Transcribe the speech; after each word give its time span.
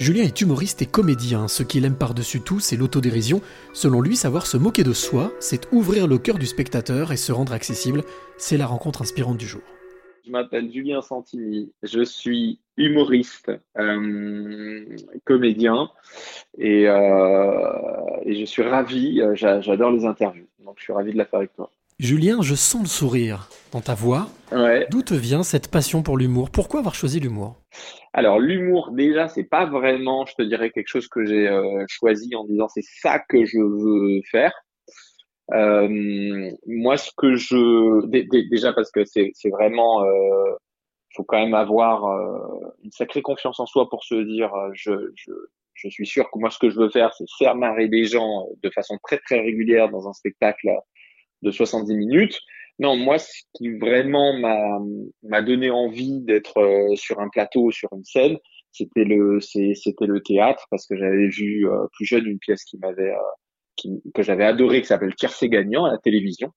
Julien 0.00 0.24
est 0.24 0.40
humoriste 0.40 0.82
et 0.82 0.86
comédien. 0.86 1.46
Ce 1.46 1.62
qu'il 1.62 1.84
aime 1.84 1.96
par-dessus 1.96 2.40
tout, 2.40 2.58
c'est 2.58 2.76
l'autodérision. 2.76 3.40
Selon 3.72 4.00
lui, 4.00 4.16
savoir 4.16 4.46
se 4.46 4.56
moquer 4.56 4.82
de 4.82 4.92
soi, 4.92 5.32
c'est 5.38 5.72
ouvrir 5.72 6.08
le 6.08 6.18
cœur 6.18 6.36
du 6.36 6.46
spectateur 6.46 7.12
et 7.12 7.16
se 7.16 7.30
rendre 7.30 7.52
accessible. 7.52 8.02
C'est 8.36 8.56
la 8.56 8.66
rencontre 8.66 9.02
inspirante 9.02 9.36
du 9.36 9.46
jour. 9.46 9.62
Je 10.26 10.32
m'appelle 10.32 10.72
Julien 10.72 11.00
Santini, 11.00 11.70
je 11.82 12.02
suis 12.02 12.58
humoriste, 12.76 13.52
euh, 13.78 14.96
comédien 15.24 15.90
et, 16.58 16.88
euh, 16.88 17.70
et, 18.24 18.34
je 18.34 18.44
suis 18.46 18.62
ravi, 18.62 19.20
euh, 19.20 19.34
j'adore 19.34 19.90
les 19.90 20.06
interviews, 20.06 20.46
donc 20.64 20.76
je 20.78 20.84
suis 20.84 20.92
ravi 20.94 21.12
de 21.12 21.18
la 21.18 21.26
faire 21.26 21.40
avec 21.40 21.54
toi. 21.54 21.70
Julien, 22.00 22.42
je 22.42 22.56
sens 22.56 22.82
le 22.82 22.88
sourire 22.88 23.48
dans 23.70 23.80
ta 23.80 23.94
voix. 23.94 24.26
Ouais. 24.50 24.86
D'où 24.90 25.02
te 25.02 25.14
vient 25.14 25.44
cette 25.44 25.70
passion 25.70 26.02
pour 26.02 26.18
l'humour? 26.18 26.50
Pourquoi 26.50 26.80
avoir 26.80 26.96
choisi 26.96 27.20
l'humour? 27.20 27.54
Alors 28.12 28.40
l'humour, 28.40 28.90
déjà, 28.90 29.28
c'est 29.28 29.44
pas 29.44 29.64
vraiment, 29.64 30.26
je 30.26 30.34
te 30.34 30.42
dirais, 30.42 30.70
quelque 30.70 30.88
chose 30.88 31.06
que 31.06 31.24
j'ai 31.24 31.46
euh, 31.48 31.84
choisi 31.88 32.34
en 32.34 32.44
disant 32.44 32.66
c'est 32.68 32.84
ça 33.00 33.20
que 33.20 33.44
je 33.44 33.58
veux 33.58 34.20
faire. 34.28 34.52
Euh, 35.52 36.50
moi, 36.66 36.96
ce 36.96 37.12
que 37.16 37.36
je 37.36 38.06
déjà 38.50 38.72
parce 38.72 38.90
que 38.90 39.04
c'est 39.04 39.32
vraiment, 39.50 40.02
euh, 40.04 40.52
faut 41.14 41.22
quand 41.22 41.38
même 41.38 41.54
avoir 41.54 42.06
euh, 42.06 42.72
une 42.82 42.90
sacrée 42.90 43.22
confiance 43.22 43.60
en 43.60 43.66
soi 43.66 43.88
pour 43.88 44.02
se 44.02 44.16
dire, 44.16 44.52
euh, 44.52 44.70
je, 44.72 44.92
je, 45.14 45.32
je 45.74 45.88
suis 45.90 46.06
sûr 46.06 46.28
que 46.32 46.40
moi, 46.40 46.50
ce 46.50 46.58
que 46.58 46.70
je 46.70 46.78
veux 46.80 46.88
faire, 46.88 47.14
c'est 47.14 47.24
faire 47.38 47.54
marrer 47.54 47.86
des 47.86 48.04
gens 48.04 48.48
de 48.62 48.70
façon 48.70 48.98
très 49.04 49.18
très 49.18 49.38
régulière 49.40 49.90
dans 49.90 50.08
un 50.08 50.12
spectacle 50.12 50.70
de 51.44 51.50
70 51.50 51.94
minutes. 51.94 52.40
Non, 52.80 52.96
moi, 52.96 53.18
ce 53.18 53.30
qui 53.54 53.70
vraiment 53.78 54.36
m'a 55.22 55.42
donné 55.42 55.70
envie 55.70 56.20
d'être 56.22 56.58
euh, 56.58 56.96
sur 56.96 57.20
un 57.20 57.28
plateau, 57.28 57.70
sur 57.70 57.88
une 57.92 58.04
scène, 58.04 58.36
c'était 58.72 59.04
le 59.04 59.38
c'était 59.40 60.06
le 60.06 60.20
théâtre 60.20 60.66
parce 60.70 60.86
que 60.88 60.96
j'avais 60.96 61.28
vu 61.28 61.68
euh, 61.68 61.86
plus 61.92 62.04
jeune 62.04 62.26
une 62.26 62.40
pièce 62.40 62.64
qui 62.64 62.76
m'avait 62.78 63.12
euh, 63.12 63.90
que 64.12 64.22
j'avais 64.22 64.44
adoré 64.44 64.80
qui 64.80 64.88
s'appelle 64.88 65.14
Tiercé 65.14 65.48
gagnant 65.48 65.84
à 65.84 65.92
la 65.92 65.98
télévision. 65.98 66.50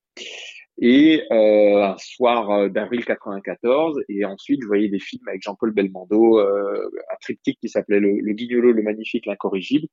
Et 0.79 1.23
un 1.31 1.95
soir 1.97 2.69
d'avril 2.69 3.03
94, 3.03 3.99
et 4.09 4.25
ensuite 4.25 4.61
je 4.61 4.67
voyais 4.67 4.89
des 4.89 4.99
films 4.99 5.27
avec 5.27 5.41
Jean-Paul 5.41 5.71
Belmondo, 5.71 6.37
un 6.39 7.15
triptyque 7.19 7.59
qui 7.59 7.67
s'appelait 7.67 7.99
le, 7.99 8.19
le 8.21 8.33
Guignolo, 8.33 8.71
le 8.71 8.83
magnifique, 8.83 9.25
l'incorrigible. 9.25 9.87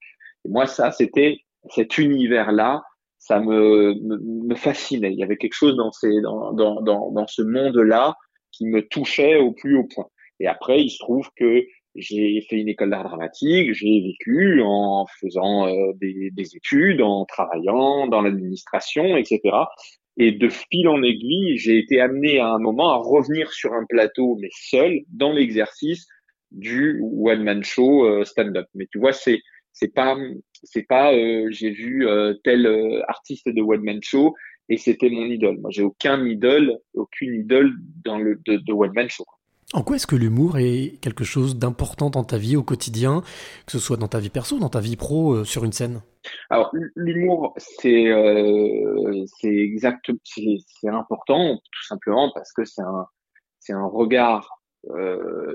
Et 0.44 0.50
moi, 0.50 0.66
ça, 0.66 0.90
c'était 0.90 1.38
cet 1.70 1.96
univers-là 1.96 2.82
ça 3.24 3.40
me, 3.40 3.94
me, 3.94 4.54
fascinait. 4.54 5.12
Il 5.12 5.18
y 5.18 5.22
avait 5.22 5.38
quelque 5.38 5.54
chose 5.54 5.76
dans, 5.76 5.90
ces, 5.92 6.20
dans, 6.20 6.52
dans, 6.52 6.82
dans, 6.82 7.10
dans 7.10 7.26
ce 7.26 7.40
monde-là 7.40 8.14
qui 8.52 8.66
me 8.66 8.86
touchait 8.86 9.36
au 9.36 9.52
plus 9.52 9.78
haut 9.78 9.88
point. 9.94 10.08
Et 10.40 10.46
après, 10.46 10.82
il 10.82 10.90
se 10.90 10.98
trouve 10.98 11.30
que 11.34 11.64
j'ai 11.94 12.44
fait 12.50 12.56
une 12.56 12.68
école 12.68 12.90
d'art 12.90 13.04
dramatique, 13.04 13.72
j'ai 13.72 14.02
vécu 14.02 14.60
en 14.62 15.06
faisant 15.20 15.66
euh, 15.68 15.92
des, 15.94 16.30
des, 16.32 16.56
études, 16.56 17.00
en 17.00 17.24
travaillant 17.24 18.08
dans 18.08 18.20
l'administration, 18.20 19.16
etc. 19.16 19.40
Et 20.18 20.32
de 20.32 20.48
fil 20.50 20.86
en 20.88 21.02
aiguille, 21.02 21.56
j'ai 21.56 21.78
été 21.78 22.00
amené 22.00 22.40
à 22.40 22.48
un 22.48 22.58
moment 22.58 22.90
à 22.90 22.96
revenir 22.96 23.50
sur 23.52 23.72
un 23.72 23.86
plateau, 23.88 24.36
mais 24.38 24.50
seul, 24.52 25.00
dans 25.08 25.32
l'exercice 25.32 26.06
du 26.50 27.00
one-man 27.00 27.64
show 27.64 28.04
euh, 28.04 28.24
stand-up. 28.24 28.66
Mais 28.74 28.86
tu 28.92 28.98
vois, 28.98 29.12
c'est 29.12 29.40
c'est 29.74 29.92
pas 29.92 30.16
c'est 30.62 30.84
pas 30.84 31.12
euh, 31.12 31.48
j'ai 31.50 31.70
vu 31.70 32.08
euh, 32.08 32.34
tel 32.44 32.66
euh, 32.66 33.02
artiste 33.08 33.48
de 33.48 33.60
one 33.60 33.82
man 33.82 34.00
show 34.02 34.34
et 34.70 34.78
c'était 34.78 35.10
mon 35.10 35.26
idole. 35.26 35.58
Moi, 35.60 35.70
j'ai 35.70 35.82
aucun 35.82 36.24
idole, 36.24 36.78
aucune 36.94 37.34
idole 37.34 37.74
dans 38.02 38.16
le 38.16 38.40
de, 38.46 38.56
de 38.56 38.72
one 38.72 38.92
man 38.94 39.10
show. 39.10 39.26
En 39.74 39.82
quoi 39.82 39.96
est-ce 39.96 40.06
que 40.06 40.16
l'humour 40.16 40.58
est 40.58 41.00
quelque 41.02 41.24
chose 41.24 41.58
d'important 41.58 42.08
dans 42.08 42.22
ta 42.22 42.38
vie 42.38 42.54
au 42.54 42.62
quotidien, 42.62 43.22
que 43.66 43.72
ce 43.72 43.78
soit 43.78 43.96
dans 43.96 44.08
ta 44.08 44.20
vie 44.20 44.30
perso, 44.30 44.58
dans 44.58 44.68
ta 44.68 44.80
vie 44.80 44.96
pro, 44.96 45.44
sur 45.44 45.64
une 45.64 45.72
scène? 45.72 46.00
Alors 46.48 46.70
l'humour, 46.94 47.54
c'est 47.56 48.06
c'est 49.40 49.54
exact, 49.54 50.10
c'est 50.24 50.88
important 50.88 51.56
tout 51.56 51.84
simplement 51.88 52.30
parce 52.32 52.52
que 52.52 52.64
c'est 52.64 52.82
un 52.82 53.06
c'est 53.58 53.72
un 53.72 53.86
regard 53.86 54.48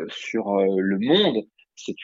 sur 0.10 0.58
le 0.58 1.00
monde 1.00 1.46
c'est 1.86 1.96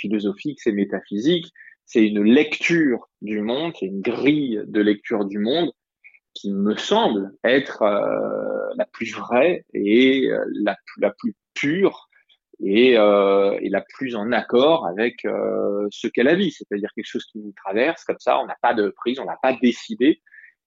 philosophique, 0.00 0.60
c'est 0.60 0.72
métaphysique, 0.72 1.46
c'est 1.84 2.06
une 2.06 2.22
lecture 2.24 3.08
du 3.22 3.40
monde, 3.40 3.72
c'est 3.78 3.86
une 3.86 4.00
grille 4.00 4.62
de 4.66 4.80
lecture 4.80 5.24
du 5.24 5.38
monde 5.38 5.70
qui 6.34 6.52
me 6.52 6.76
semble 6.76 7.32
être 7.44 7.82
euh, 7.82 8.74
la 8.76 8.86
plus 8.86 9.14
vraie 9.14 9.64
et 9.72 10.26
euh, 10.26 10.44
la, 10.64 10.76
la 10.98 11.10
plus 11.10 11.34
pure 11.54 12.08
et, 12.60 12.96
euh, 12.96 13.58
et 13.60 13.68
la 13.68 13.82
plus 13.82 14.16
en 14.16 14.32
accord 14.32 14.86
avec 14.86 15.24
euh, 15.24 15.86
ce 15.90 16.08
qu'est 16.08 16.22
la 16.22 16.34
vie, 16.34 16.50
c'est-à-dire 16.50 16.90
quelque 16.94 17.06
chose 17.06 17.24
qui 17.26 17.38
nous 17.38 17.52
traverse 17.64 18.04
comme 18.04 18.18
ça, 18.18 18.38
on 18.38 18.46
n'a 18.46 18.56
pas 18.62 18.74
de 18.74 18.88
prise, 18.88 19.18
on 19.18 19.24
n'a 19.24 19.38
pas 19.42 19.56
décidé. 19.60 20.20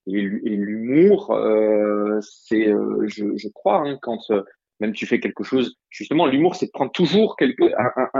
Et, 0.07 0.21
l'humour, 0.21 1.31
euh, 1.31 2.19
c'est, 2.21 2.73
je, 3.07 3.35
je, 3.35 3.47
crois, 3.49 3.87
hein, 3.87 3.99
quand 4.01 4.31
même 4.79 4.93
tu 4.93 5.05
fais 5.05 5.19
quelque 5.19 5.43
chose, 5.43 5.75
justement, 5.89 6.25
l'humour, 6.25 6.55
c'est 6.55 6.67
de 6.67 6.71
prendre 6.71 6.91
toujours 6.91 7.35
quelque, 7.35 7.63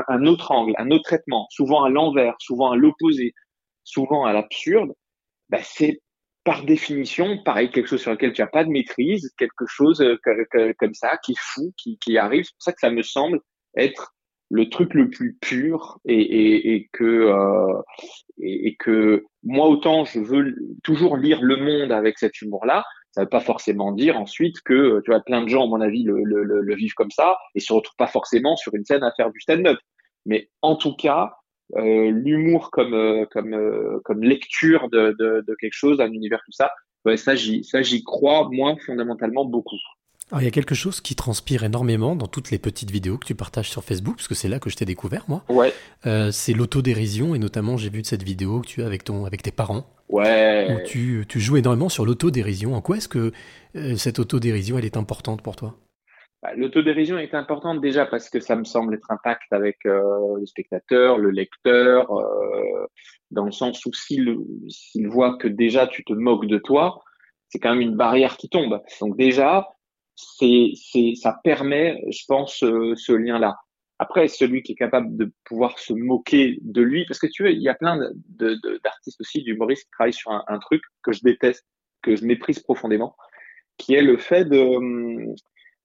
un, 0.08 0.26
autre 0.26 0.52
angle, 0.52 0.74
un 0.78 0.92
autre 0.92 1.04
traitement, 1.04 1.48
souvent 1.50 1.84
à 1.84 1.90
l'envers, 1.90 2.36
souvent 2.40 2.72
à 2.72 2.76
l'opposé, 2.76 3.34
souvent 3.84 4.26
à 4.26 4.34
l'absurde. 4.34 4.94
Ben, 5.50 5.62
c'est 5.64 6.02
par 6.44 6.64
définition, 6.64 7.42
pareil, 7.44 7.70
quelque 7.70 7.88
chose 7.88 8.02
sur 8.02 8.12
lequel 8.12 8.34
tu 8.34 8.42
n'as 8.42 8.48
pas 8.48 8.64
de 8.64 8.70
maîtrise, 8.70 9.32
quelque 9.38 9.66
chose 9.68 10.02
euh, 10.02 10.18
comme 10.78 10.94
ça, 10.94 11.18
qui 11.24 11.34
est 11.34 11.40
fou, 11.40 11.74
qui, 11.78 12.18
arrive. 12.18 12.44
C'est 12.46 12.54
pour 12.56 12.64
ça 12.64 12.74
que 12.74 12.80
ça 12.80 12.92
me 12.92 13.04
semble 13.04 13.40
être 13.78 14.14
le 14.50 14.68
truc 14.70 14.94
le 14.96 15.10
plus 15.10 15.36
pur 15.36 16.00
et, 16.06 16.90
que 16.92 17.04
euh, 17.04 17.82
et, 18.40 18.70
et, 18.70 18.76
que 18.78 19.24
moi 19.44 19.68
autant 19.68 20.06
je 20.06 20.20
veux 20.20 20.56
toujours 20.84 21.18
lire 21.18 21.40
le 21.44 21.58
monde 21.58 21.92
avec 21.92 22.18
cet 22.18 22.42
humour 22.42 22.66
là 22.66 22.84
ça 23.12 23.22
veut 23.22 23.30
pas 23.30 23.40
forcément 23.40 23.92
dire 23.92 24.18
ensuite 24.18 24.62
que 24.62 24.74
euh, 24.74 25.02
tu 25.04 25.12
vois 25.12 25.22
plein 25.22 25.44
de 25.44 25.50
gens, 25.50 25.64
à 25.66 25.68
mon 25.68 25.82
avis, 25.82 26.04
le, 26.04 26.76
vivent 26.76 26.94
comme 26.94 27.12
ça 27.12 27.38
et 27.56 27.60
se 27.60 27.74
retrouvent 27.74 27.98
pas 27.98 28.08
forcément 28.08 28.56
sur 28.56 28.74
une 28.76 28.86
scène 28.86 29.04
à 29.04 29.12
faire 29.12 29.32
du 29.32 29.40
stand-up. 29.40 29.80
Mais 30.26 30.50
en 30.62 30.76
tout 30.76 30.96
cas, 30.96 31.36
euh, 31.76 32.12
l'humour 32.12 32.72
comme 32.72 32.94
euh, 32.94 33.26
lecture 34.22 34.90
de, 34.90 35.56
quelque 35.60 35.74
chose, 35.74 35.98
d'un 35.98 36.12
univers 36.12 36.42
tout 36.46 36.52
ça, 36.52 36.72
ça 37.16 37.36
j'y 37.36 37.64
ça 37.64 37.82
j'y 37.82 38.04
crois 38.04 38.50
moi 38.52 38.76
fondamentalement 38.86 39.46
beaucoup. 39.46 39.78
Alors, 40.32 40.42
il 40.42 40.46
y 40.46 40.48
a 40.48 40.52
quelque 40.52 40.76
chose 40.76 41.02
qui 41.02 41.16
transpire 41.16 41.64
énormément 41.64 42.16
dans 42.16 42.28
toutes 42.28 42.52
les 42.52 42.60
petites 42.60 42.92
vidéos 42.92 43.18
que 43.18 43.26
tu 43.26 43.34
partages 43.34 43.70
sur 43.70 43.84
Facebook, 43.84 44.18
parce 44.18 44.28
que 44.28 44.36
c'est 44.36 44.48
là 44.48 44.60
que 44.60 44.70
je 44.70 44.76
t'ai 44.76 44.86
découvert, 44.86 45.26
moi. 45.28 45.44
Ouais. 45.50 45.74
Euh, 46.06 46.30
c'est 46.32 46.54
l'autodérision, 46.54 47.34
et 47.34 47.40
notamment, 47.40 47.78
j'ai 47.78 47.90
vu 47.90 48.04
de 48.04 48.08
cette 48.08 48.22
vidéo 48.22 48.62
que 48.62 48.68
tu 48.68 48.84
as 48.84 48.86
avec, 48.86 49.04
ton, 49.04 49.26
avec 49.26 49.42
tes 49.42 49.52
parents. 49.52 49.88
Ouais. 50.08 50.68
Où 50.70 50.88
tu, 50.88 51.26
tu 51.28 51.40
joues 51.40 51.58
énormément 51.58 51.90
sur 51.90 52.06
l'autodérision. 52.06 52.76
En 52.76 52.82
quoi 52.82 52.98
est-ce 52.98 53.08
que 53.08 53.32
euh, 53.76 53.96
cette 53.96 54.20
autodérision, 54.20 54.78
elle 54.78 54.86
est 54.86 54.98
importante 54.98 55.42
pour 55.42 55.56
toi? 55.56 55.76
Bah, 56.42 56.54
L'autodérision 56.56 57.18
est 57.18 57.34
importante 57.34 57.82
déjà 57.82 58.06
parce 58.06 58.30
que 58.30 58.40
ça 58.40 58.56
me 58.56 58.64
semble 58.64 58.94
être 58.96 59.12
un 59.12 59.18
pacte 59.24 59.52
avec 59.52 59.78
euh, 59.86 60.38
le 60.40 60.46
spectateur, 60.46 61.18
le 61.18 61.32
lecteur, 61.32 62.12
euh, 62.12 62.88
dans 63.32 63.46
le 63.46 63.52
sens 63.52 63.86
où 63.86 63.94
s'il 63.94 64.38
s'il 64.70 65.08
voit 65.08 65.38
que 65.38 65.48
déjà 65.48 65.86
tu 65.88 66.04
te 66.04 66.14
moques 66.14 66.48
de 66.48 66.58
toi, 66.58 67.02
c'est 67.50 67.60
quand 67.60 67.72
même 67.72 67.82
une 67.82 67.96
barrière 67.96 68.38
qui 68.38 68.48
tombe. 68.48 68.82
Donc 69.02 69.18
déjà, 69.18 69.68
c'est, 70.20 70.72
c'est, 70.76 71.14
ça 71.16 71.40
permet, 71.44 72.02
je 72.10 72.24
pense, 72.28 72.64
euh, 72.64 72.94
ce 72.96 73.14
lien-là. 73.14 73.56
Après, 74.00 74.28
celui 74.28 74.64
qui 74.64 74.74
est 74.74 74.76
capable 74.76 75.16
de 75.18 75.32
pouvoir 75.46 75.78
se 75.80 75.94
moquer 75.94 76.58
de 76.62 76.82
lui, 76.82 77.06
parce 77.06 77.20
que 77.20 77.28
tu 77.28 77.44
vois, 77.44 77.52
il 77.52 77.62
y 77.62 77.70
a 77.70 77.74
plein 77.74 77.98
de, 77.98 78.14
de, 78.30 78.80
d'artistes 78.84 79.20
aussi, 79.20 79.44
d'humoristes 79.44 79.84
qui 79.84 79.92
travaillent 79.92 80.14
sur 80.14 80.32
un, 80.32 80.44
un, 80.48 80.60
truc 80.60 80.82
que 81.04 81.12
je 81.12 81.22
déteste, 81.22 81.66
que 82.02 82.16
je 82.16 82.26
méprise 82.26 82.60
profondément, 82.60 83.16
qui 83.78 83.94
est 83.94 84.02
le 84.02 84.18
fait 84.18 84.46
de, 84.46 85.36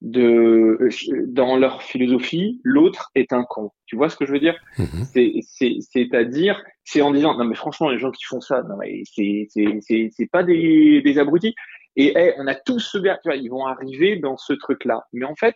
de 0.01 0.89
dans 1.27 1.57
leur 1.57 1.81
philosophie, 1.81 2.61
l'autre 2.63 3.11
est 3.15 3.33
un 3.33 3.43
con. 3.43 3.71
Tu 3.85 3.95
vois 3.95 4.09
ce 4.09 4.15
que 4.17 4.25
je 4.25 4.31
veux 4.31 4.39
dire? 4.39 4.55
Mm-hmm. 4.77 5.03
C'est, 5.13 5.33
c'est, 5.43 5.75
c'est-à-dire, 5.81 6.61
c'est 6.83 7.01
en 7.01 7.11
disant, 7.11 7.37
non 7.37 7.45
mais 7.45 7.55
franchement, 7.55 7.89
les 7.89 7.99
gens 7.99 8.11
qui 8.11 8.23
font 8.25 8.41
ça, 8.41 8.63
non 8.63 8.77
mais 8.77 9.03
c'est, 9.05 9.47
c'est, 9.49 9.79
c'est, 9.81 10.09
c'est 10.11 10.29
pas 10.29 10.43
des, 10.43 11.01
des 11.01 11.17
abrutis. 11.19 11.55
Et 11.95 12.33
on 12.37 12.47
a 12.47 12.55
tous 12.55 12.79
ce 12.79 12.97
gars, 12.97 13.17
tu 13.23 13.29
vois, 13.29 13.37
ils 13.37 13.49
vont 13.49 13.65
arriver 13.65 14.17
dans 14.17 14.37
ce 14.37 14.53
truc-là. 14.53 15.05
Mais 15.13 15.25
en 15.25 15.35
fait, 15.35 15.55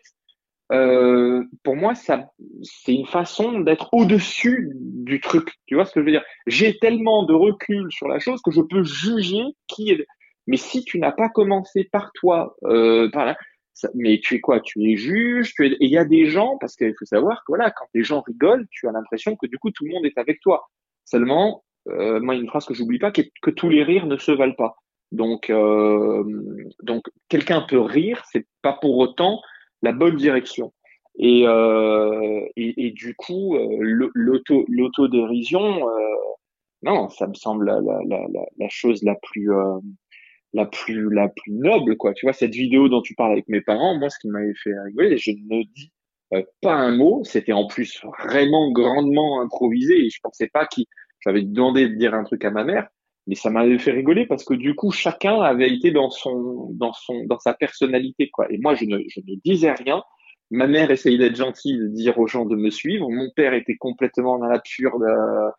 euh, 0.71 1.43
pour 1.63 1.75
moi, 1.75 1.95
ça, 1.95 2.31
c'est 2.61 2.93
une 2.93 3.07
façon 3.07 3.59
d'être 3.59 3.89
au-dessus 3.91 4.71
du 4.75 5.19
truc. 5.19 5.55
Tu 5.65 5.75
vois 5.75 5.85
ce 5.85 5.93
que 5.93 6.01
je 6.01 6.05
veux 6.05 6.11
dire? 6.11 6.23
J'ai 6.47 6.77
tellement 6.77 7.23
de 7.25 7.33
recul 7.33 7.91
sur 7.91 8.07
la 8.07 8.19
chose 8.19 8.41
que 8.41 8.51
je 8.51 8.61
peux 8.61 8.83
juger 8.83 9.43
qui 9.67 9.91
est. 9.91 10.05
Mais 10.47 10.57
si 10.57 10.83
tu 10.83 10.99
n'as 10.99 11.11
pas 11.11 11.29
commencé 11.29 11.89
par 11.91 12.11
toi, 12.13 12.55
euh, 12.63 13.09
par 13.09 13.25
là, 13.25 13.37
mais 13.95 14.19
tu 14.19 14.35
es 14.35 14.39
quoi? 14.39 14.59
Tu 14.59 14.91
es 14.91 14.95
juge. 14.95 15.53
Tu 15.55 15.65
es. 15.65 15.71
Et 15.71 15.85
il 15.85 15.91
y 15.91 15.97
a 15.97 16.05
des 16.05 16.27
gens, 16.27 16.57
parce 16.59 16.75
qu'il 16.75 16.93
faut 16.97 17.05
savoir 17.05 17.39
que 17.39 17.45
voilà, 17.49 17.71
quand 17.71 17.85
les 17.93 18.03
gens 18.03 18.21
rigolent, 18.21 18.67
tu 18.71 18.87
as 18.87 18.91
l'impression 18.91 19.35
que 19.35 19.47
du 19.47 19.57
coup 19.57 19.71
tout 19.71 19.85
le 19.85 19.91
monde 19.91 20.05
est 20.05 20.17
avec 20.17 20.39
toi. 20.41 20.67
Seulement, 21.05 21.63
euh, 21.89 22.19
moi, 22.19 22.35
une 22.35 22.47
phrase 22.47 22.65
que 22.65 22.73
j'oublie 22.73 22.99
pas, 22.99 23.11
que, 23.11 23.21
que 23.41 23.49
tous 23.49 23.69
les 23.69 23.83
rires 23.83 24.05
ne 24.05 24.17
se 24.17 24.31
valent 24.31 24.55
pas. 24.55 24.75
Donc, 25.11 25.49
euh, 25.49 26.23
donc 26.83 27.03
quelqu'un 27.29 27.61
peut 27.61 27.79
rire, 27.79 28.23
c'est 28.31 28.45
pas 28.61 28.73
pour 28.73 28.97
autant 28.97 29.41
la 29.81 29.91
bonne 29.91 30.15
direction. 30.15 30.73
Et, 31.17 31.43
euh, 31.45 32.45
et, 32.55 32.87
et, 32.87 32.91
du 32.91 33.13
coup, 33.15 33.55
euh, 33.55 34.09
l'auto, 34.13 34.65
l'autodérision, 34.69 35.89
euh, 35.89 36.15
non, 36.83 37.09
ça 37.09 37.27
me 37.27 37.33
semble 37.33 37.65
la, 37.65 37.81
la, 37.81 37.99
la, 38.07 38.45
la 38.57 38.69
chose 38.69 39.03
la 39.03 39.15
plus, 39.21 39.51
euh, 39.51 39.79
la 40.53 40.65
plus, 40.65 41.09
la 41.13 41.27
plus 41.27 41.51
noble, 41.51 41.97
quoi. 41.97 42.13
Tu 42.13 42.25
vois, 42.25 42.33
cette 42.33 42.53
vidéo 42.53 42.87
dont 42.87 43.01
tu 43.01 43.15
parles 43.15 43.33
avec 43.33 43.49
mes 43.49 43.61
parents, 43.61 43.97
moi, 43.97 44.09
ce 44.09 44.17
qui 44.19 44.29
m'avait 44.29 44.53
fait 44.63 44.71
rigoler, 44.85 45.17
je 45.17 45.31
ne 45.31 45.63
dis 45.63 45.91
euh, 46.33 46.43
pas 46.61 46.73
un 46.73 46.95
mot. 46.95 47.21
C'était 47.25 47.53
en 47.53 47.67
plus 47.67 48.01
vraiment 48.23 48.71
grandement 48.71 49.41
improvisé 49.41 50.05
et 50.05 50.09
je 50.09 50.19
pensais 50.23 50.47
pas 50.47 50.65
qu'il, 50.67 50.85
j'avais 51.21 51.41
demandé 51.41 51.89
de 51.89 51.95
dire 51.95 52.13
un 52.13 52.23
truc 52.23 52.45
à 52.45 52.51
ma 52.51 52.63
mère, 52.63 52.87
mais 53.29 53.35
ça 53.35 53.51
m'avait 53.51 53.77
fait 53.77 53.91
rigoler 53.91 54.25
parce 54.25 54.43
que 54.43 54.55
du 54.55 54.73
coup, 54.73 54.89
chacun 54.89 55.39
avait 55.39 55.71
été 55.71 55.91
dans 55.91 56.09
son, 56.09 56.71
dans 56.71 56.93
son, 56.93 57.25
dans 57.25 57.37
sa 57.37 57.53
personnalité, 57.53 58.31
quoi. 58.31 58.51
Et 58.51 58.57
moi, 58.57 58.73
je 58.73 58.85
ne, 58.85 58.97
je 59.07 59.19
ne 59.19 59.35
disais 59.45 59.71
rien 59.71 60.03
Ma 60.51 60.65
mère 60.65 60.89
essayait 60.89 61.19
d'être 61.19 61.35
gentille, 61.35 61.77
de 61.77 61.87
dire 61.89 62.17
aux 62.17 62.25
gens 62.25 62.45
de 62.45 62.55
me 62.55 62.71
suivre. 62.71 63.07
Mon 63.07 63.29
père 63.35 63.53
était 63.53 63.75
complètement 63.75 64.39
dans 64.39 64.47
l'absurde, 64.47 65.03
euh, 65.03 65.51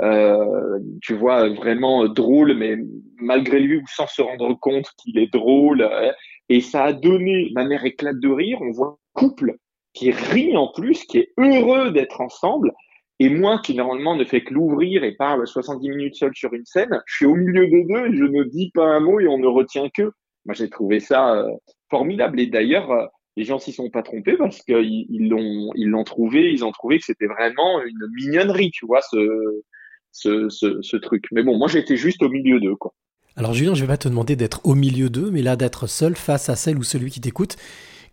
euh, 0.00 0.80
tu 1.00 1.14
vois, 1.14 1.48
vraiment 1.50 2.08
drôle, 2.08 2.54
mais 2.54 2.76
malgré 3.18 3.60
lui, 3.60 3.80
sans 3.86 4.08
se 4.08 4.20
rendre 4.20 4.52
compte 4.58 4.90
qu'il 4.98 5.16
est 5.18 5.32
drôle. 5.32 5.82
Euh, 5.82 6.10
et 6.48 6.60
ça 6.60 6.82
a 6.86 6.92
donné, 6.92 7.50
ma 7.54 7.64
mère 7.64 7.84
éclate 7.84 8.18
de 8.18 8.28
rire. 8.28 8.58
On 8.62 8.72
voit 8.72 8.98
un 8.98 9.20
couple 9.20 9.54
qui 9.92 10.10
rit 10.10 10.56
en 10.56 10.72
plus, 10.72 11.04
qui 11.04 11.18
est 11.18 11.32
heureux 11.38 11.92
d'être 11.92 12.20
ensemble. 12.20 12.72
Et 13.18 13.28
moi, 13.28 13.60
qui 13.62 13.74
normalement 13.74 14.16
ne 14.16 14.24
fais 14.24 14.42
que 14.42 14.52
l'ouvrir 14.52 15.04
et 15.04 15.12
parle 15.12 15.46
70 15.46 15.88
minutes 15.88 16.16
seul 16.16 16.32
sur 16.34 16.52
une 16.54 16.64
scène, 16.64 17.00
je 17.06 17.16
suis 17.16 17.26
au 17.26 17.34
milieu 17.34 17.68
des 17.68 17.84
deux 17.84 18.06
et 18.06 18.16
je 18.16 18.24
ne 18.24 18.44
dis 18.44 18.70
pas 18.74 18.86
un 18.86 19.00
mot 19.00 19.20
et 19.20 19.28
on 19.28 19.38
ne 19.38 19.46
retient 19.46 19.88
que. 19.94 20.10
Moi, 20.44 20.54
j'ai 20.54 20.68
trouvé 20.68 20.98
ça 20.98 21.34
euh, 21.34 21.50
formidable. 21.88 22.40
Et 22.40 22.46
d'ailleurs, 22.46 22.90
euh, 22.90 23.06
les 23.36 23.44
gens 23.44 23.58
s'y 23.58 23.72
sont 23.72 23.90
pas 23.90 24.02
trompés 24.02 24.36
parce 24.36 24.60
qu'ils 24.62 25.06
ils 25.08 25.28
l'ont 25.28 25.70
ils 25.74 25.88
l'ont 25.88 26.04
trouvé, 26.04 26.52
ils 26.52 26.64
ont 26.64 26.72
trouvé 26.72 26.98
que 26.98 27.04
c'était 27.04 27.26
vraiment 27.26 27.80
une 27.82 28.06
mignonnerie, 28.14 28.70
tu 28.70 28.86
vois, 28.86 29.00
ce, 29.02 29.62
ce, 30.10 30.48
ce, 30.50 30.96
truc. 30.96 31.24
Mais 31.32 31.42
bon, 31.42 31.56
moi 31.56 31.68
j'étais 31.68 31.96
juste 31.96 32.22
au 32.22 32.28
milieu 32.28 32.60
d'eux, 32.60 32.76
quoi. 32.76 32.92
Alors 33.34 33.54
Julien, 33.54 33.74
je 33.74 33.80
vais 33.80 33.86
pas 33.86 33.96
te 33.96 34.08
demander 34.08 34.36
d'être 34.36 34.60
au 34.64 34.74
milieu 34.74 35.08
d'eux, 35.08 35.30
mais 35.30 35.40
là 35.40 35.56
d'être 35.56 35.86
seul 35.86 36.16
face 36.16 36.50
à 36.50 36.56
celle 36.56 36.76
ou 36.76 36.82
celui 36.82 37.10
qui 37.10 37.20
t'écoute. 37.20 37.56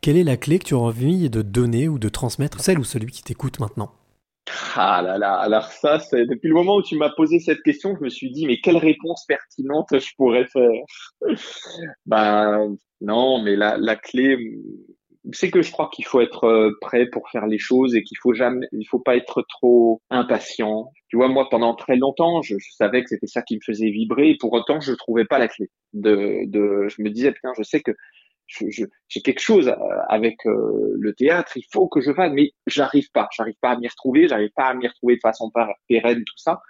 Quelle 0.02 0.16
est 0.16 0.24
la 0.24 0.38
clé 0.38 0.60
que 0.60 0.64
tu 0.64 0.76
as 0.76 0.78
envie 0.78 1.30
de 1.30 1.42
donner 1.42 1.90
ou 1.90 2.00
de 2.00 2.08
transmettre 2.08 2.60
à 2.60 2.64
celle 2.64 2.80
ou 2.80 2.86
celui 2.86 3.12
qui 3.12 3.22
t'écoute 3.22 3.60
maintenant? 3.60 3.92
Ah 4.76 5.02
là 5.02 5.18
là, 5.18 5.36
alors 5.36 5.66
ça, 5.66 6.00
c'est 6.00 6.26
depuis 6.26 6.48
le 6.48 6.54
moment 6.54 6.78
où 6.78 6.84
tu 6.84 6.96
m'as 6.96 7.12
posé 7.16 7.40
cette 7.40 7.62
question, 7.62 7.96
je 7.98 8.04
me 8.04 8.10
suis 8.10 8.32
dit, 8.32 8.46
mais 8.46 8.60
quelle 8.62 8.78
réponse 8.78 9.26
pertinente 9.28 9.88
je 9.92 10.10
pourrais 10.18 10.48
faire? 10.48 10.84
Ben 12.06 12.76
non, 13.02 13.42
mais 13.42 13.56
la, 13.56 13.78
la 13.78 13.96
clé, 13.96 14.38
c'est 15.34 15.52
que 15.52 15.62
je 15.62 15.72
crois 15.72 15.90
qu'il 15.94 16.06
faut 16.06 16.22
être 16.22 16.46
euh, 16.46 16.72
prêt 16.82 17.08
pour 17.08 17.30
faire 17.30 17.48
les 17.48 17.58
choses 17.58 17.96
et 17.96 18.04
qu'il 18.04 18.18
faut 18.22 18.34
jamais, 18.34 18.68
il 18.72 18.86
faut 18.86 19.00
pas 19.00 19.16
être 19.16 19.44
trop 19.48 20.02
impatient. 20.10 20.92
Tu 21.10 21.18
vois, 21.18 21.28
moi, 21.28 21.48
pendant 21.50 21.76
très 21.76 21.98
longtemps, 21.98 22.42
je, 22.42 22.56
savais 22.78 23.04
que 23.04 23.10
c'était 23.10 23.28
ça 23.28 23.42
qui 23.42 23.56
me 23.56 23.62
faisait 23.66 23.90
vibrer 23.90 24.32
et 24.32 24.38
pour 24.38 24.54
autant, 24.54 24.80
je 24.80 24.94
trouvais 24.94 25.26
pas 25.26 25.40
la 25.40 25.48
clé. 25.48 25.70
De, 25.94 26.46
de, 26.48 26.88
je 26.90 27.02
me 27.02 27.10
disais, 27.10 27.32
putain, 27.32 27.52
je 27.58 27.64
sais 27.64 27.82
que 27.82 27.92
j'ai 28.50 29.22
quelque 29.22 29.42
chose 29.42 29.68
euh, 29.68 29.74
avec 30.10 30.46
euh, 30.46 30.96
le 31.00 31.14
théâtre, 31.14 31.54
il 31.56 31.66
faut 31.72 31.88
que 31.88 32.02
je 32.02 32.14
fasse, 32.14 32.32
mais 32.34 32.52
j'arrive 32.68 33.10
pas, 33.12 33.30
j'arrive 33.36 33.56
pas 33.62 33.72
à 33.72 33.78
m'y 33.78 33.88
retrouver, 33.88 34.28
j'arrive 34.28 34.52
pas 34.56 34.66
à 34.66 34.74
m'y 34.74 34.88
retrouver 34.88 35.16
de 35.16 35.22
façon 35.22 35.52
pérenne, 35.88 36.24
tout 36.26 36.38
ça. 36.38 36.62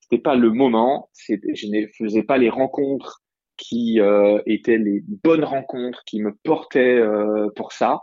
C'était 0.00 0.22
pas 0.22 0.36
le 0.36 0.50
moment, 0.50 1.10
je 1.28 1.66
ne 1.66 1.86
faisais 1.98 2.22
pas 2.22 2.38
les 2.38 2.50
rencontres 2.50 3.22
qui 3.56 4.00
euh, 4.00 4.40
étaient 4.46 4.78
les 4.78 5.02
bonnes 5.24 5.44
rencontres, 5.44 6.02
qui 6.04 6.20
me 6.20 6.34
portaient 6.44 6.98
euh, 6.98 7.48
pour 7.56 7.72
ça. 7.72 8.00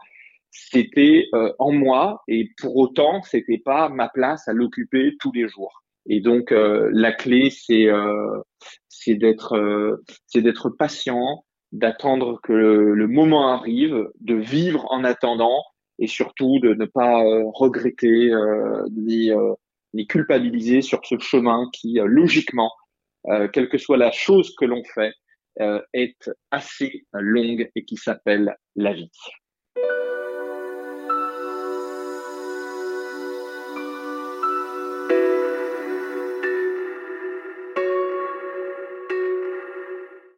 C'était 0.49 1.27
euh, 1.33 1.53
en 1.59 1.71
moi 1.71 2.23
et 2.27 2.49
pour 2.57 2.75
autant, 2.75 3.21
c'était 3.23 3.61
pas 3.63 3.89
ma 3.89 4.09
place 4.09 4.47
à 4.47 4.53
l'occuper 4.53 5.13
tous 5.19 5.31
les 5.31 5.47
jours. 5.47 5.83
Et 6.07 6.19
donc 6.19 6.51
euh, 6.51 6.89
la 6.93 7.11
clé, 7.11 7.49
c'est 7.49 7.87
c'est 8.89 9.15
d'être 9.15 10.01
c'est 10.25 10.41
d'être 10.41 10.69
patient, 10.69 11.45
d'attendre 11.71 12.39
que 12.41 12.53
le, 12.53 13.07
moment 13.07 13.53
arrive, 13.53 14.09
de 14.19 14.35
vivre 14.35 14.85
en 14.91 15.03
attendant 15.03 15.63
et 15.99 16.07
surtout 16.07 16.59
de 16.59 16.73
ne 16.73 16.85
pas 16.85 17.21
regretter 17.53 18.31
ni 18.91 19.29
ni 19.93 20.07
culpabiliser 20.07 20.81
sur 20.81 21.05
ce 21.05 21.19
chemin 21.19 21.69
qui 21.73 21.99
logiquement, 22.03 22.71
quelle 23.53 23.69
que 23.69 23.77
soit 23.77 23.97
la 23.97 24.11
chose 24.11 24.55
que 24.57 24.65
l'on 24.65 24.83
fait, 24.95 25.13
euh, 25.59 25.81
est 25.93 26.31
assez 26.49 27.05
longue 27.11 27.69
et 27.75 27.83
qui 27.83 27.97
s'appelle 27.97 28.55
la 28.77 28.93
vie. 28.93 29.11